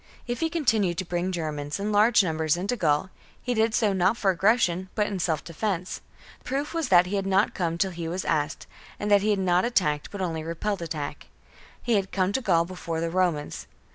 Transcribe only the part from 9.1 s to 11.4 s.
that he had not attacked but only repelled attack.